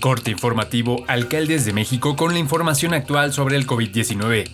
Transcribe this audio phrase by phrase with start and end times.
[0.00, 4.48] Corte informativo Alcaldes de México con la información actual sobre el COVID-19.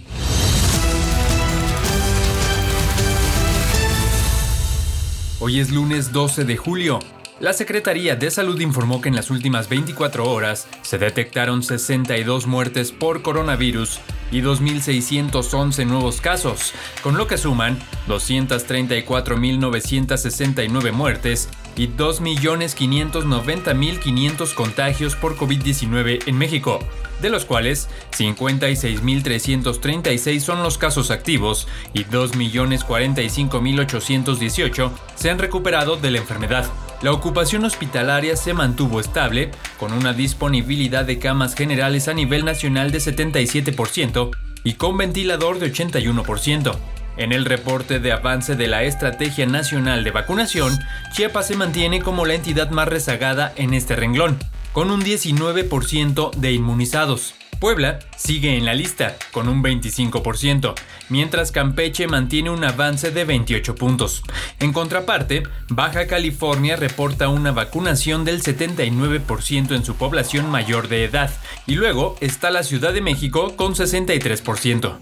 [5.38, 6.98] Hoy es lunes 12 de julio.
[7.38, 12.92] La Secretaría de Salud informó que en las últimas 24 horas se detectaron 62 muertes
[12.92, 14.00] por coronavirus
[14.32, 17.78] y 2.611 nuevos casos, con lo que suman
[18.08, 26.78] 234.969 muertes y 2.590.500 contagios por COVID-19 en México,
[27.20, 36.16] de los cuales 56.336 son los casos activos y 2.045.818 se han recuperado de la
[36.16, 36.64] enfermedad.
[37.02, 42.90] La ocupación hospitalaria se mantuvo estable, con una disponibilidad de camas generales a nivel nacional
[42.90, 44.30] de 77%
[44.64, 46.74] y con ventilador de 81%.
[47.18, 50.78] En el reporte de avance de la Estrategia Nacional de Vacunación,
[51.12, 54.38] Chiapas se mantiene como la entidad más rezagada en este renglón,
[54.72, 57.34] con un 19% de inmunizados.
[57.58, 60.74] Puebla sigue en la lista, con un 25%,
[61.08, 64.22] mientras Campeche mantiene un avance de 28 puntos.
[64.60, 71.30] En contraparte, Baja California reporta una vacunación del 79% en su población mayor de edad,
[71.66, 74.98] y luego está la Ciudad de México con 63%.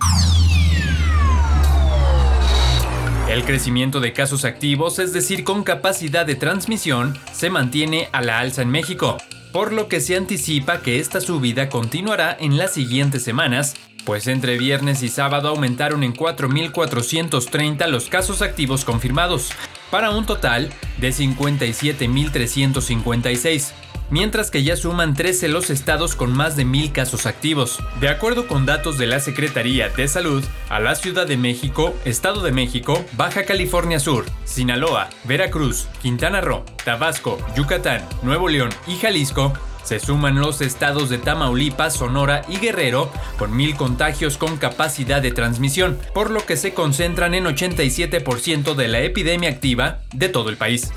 [3.28, 8.38] El crecimiento de casos activos, es decir, con capacidad de transmisión, se mantiene a la
[8.38, 9.16] alza en México,
[9.54, 14.58] por lo que se anticipa que esta subida continuará en las siguientes semanas, pues entre
[14.58, 19.52] viernes y sábado aumentaron en 4.430 los casos activos confirmados,
[19.92, 23.70] para un total de 57.356
[24.14, 27.80] mientras que ya suman 13 los estados con más de mil casos activos.
[27.98, 32.40] De acuerdo con datos de la Secretaría de Salud, a la Ciudad de México, Estado
[32.40, 39.52] de México, Baja California Sur, Sinaloa, Veracruz, Quintana Roo, Tabasco, Yucatán, Nuevo León y Jalisco
[39.82, 45.32] se suman los estados de Tamaulipas, Sonora y Guerrero, con mil contagios con capacidad de
[45.32, 50.56] transmisión, por lo que se concentran en 87% de la epidemia activa de todo el
[50.56, 50.92] país.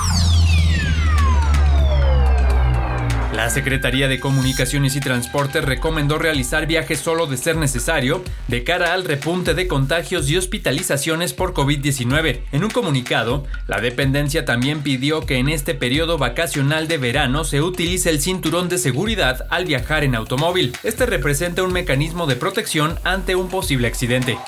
[3.37, 8.95] La Secretaría de Comunicaciones y Transportes recomendó realizar viajes solo de ser necesario de cara
[8.95, 12.39] al repunte de contagios y hospitalizaciones por COVID-19.
[12.51, 17.61] En un comunicado, la dependencia también pidió que en este periodo vacacional de verano se
[17.61, 20.75] utilice el cinturón de seguridad al viajar en automóvil.
[20.81, 24.39] Este representa un mecanismo de protección ante un posible accidente.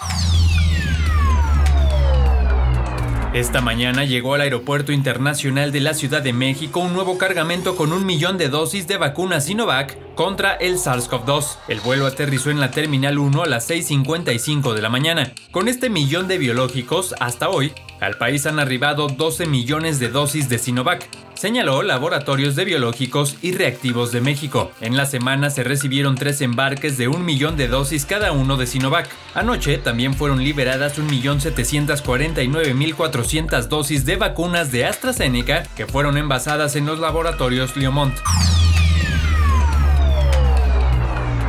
[3.34, 7.94] Esta mañana llegó al Aeropuerto Internacional de la Ciudad de México un nuevo cargamento con
[7.94, 11.58] un millón de dosis de vacuna Sinovac contra el SARS-CoV-2.
[11.68, 15.32] El vuelo aterrizó en la Terminal 1 a las 6.55 de la mañana.
[15.52, 20.50] Con este millón de biológicos, hasta hoy, al país han arribado 12 millones de dosis
[20.50, 21.08] de Sinovac
[21.40, 24.74] señaló Laboratorios de Biológicos y Reactivos de México.
[24.82, 28.68] En la semana se recibieron tres embarques de un millón de dosis cada uno de
[28.68, 29.08] Sinovac.
[29.36, 37.00] Anoche también fueron liberadas 1.749.400 dosis de vacunas de AstraZeneca que fueron envasadas en los
[37.00, 38.20] laboratorios Liomont.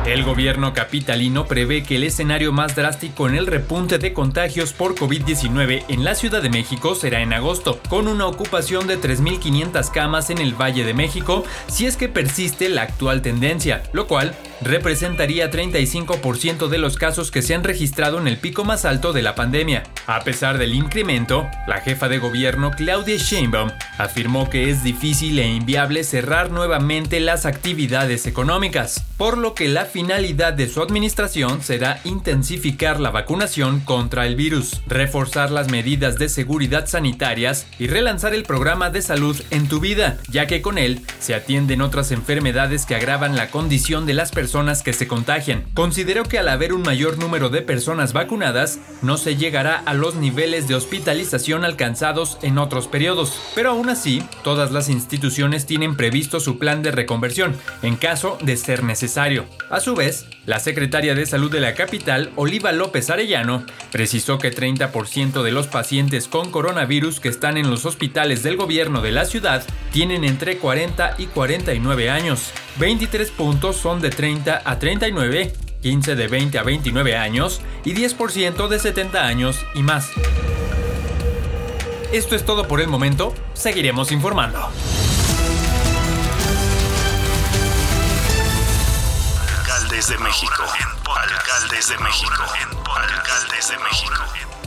[0.05, 4.95] El gobierno capitalino prevé que el escenario más drástico en el repunte de contagios por
[4.95, 10.31] COVID-19 en la Ciudad de México será en agosto, con una ocupación de 3.500 camas
[10.31, 15.49] en el Valle de México si es que persiste la actual tendencia, lo cual representaría
[15.49, 19.35] 35% de los casos que se han registrado en el pico más alto de la
[19.35, 19.83] pandemia.
[20.07, 25.47] A pesar del incremento, la jefa de gobierno Claudia Sheinbaum afirmó que es difícil e
[25.47, 31.99] inviable cerrar nuevamente las actividades económicas, por lo que la finalidad de su administración será
[32.03, 38.43] intensificar la vacunación contra el virus, reforzar las medidas de seguridad sanitarias y relanzar el
[38.43, 42.95] programa de salud en tu vida, ya que con él se atienden otras enfermedades que
[42.95, 44.50] agravan la condición de las personas
[44.83, 45.63] que se contagian.
[45.73, 50.15] Considero que al haber un mayor número de personas vacunadas, no se llegará a los
[50.15, 56.41] niveles de hospitalización alcanzados en otros periodos, pero aún así, todas las instituciones tienen previsto
[56.41, 59.45] su plan de reconversión, en caso de ser necesario.
[59.69, 64.53] A su vez, la secretaria de Salud de la capital, Oliva López Arellano, precisó que
[64.53, 69.23] 30% de los pacientes con coronavirus que están en los hospitales del gobierno de la
[69.23, 69.63] ciudad
[69.93, 72.51] tienen entre 40 y 49 años.
[72.79, 74.09] 23 puntos son de
[74.43, 79.83] 30 a 39, 15 de 20 a 29 años y 10% de 70 años y
[79.83, 80.09] más.
[82.11, 84.69] Esto es todo por el momento, seguiremos informando.
[89.59, 90.63] Alcaldes de México.
[91.05, 92.43] Alcaldes de México.
[92.95, 94.60] Alcaldes de México.